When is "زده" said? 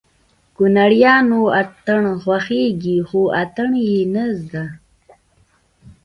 4.41-4.65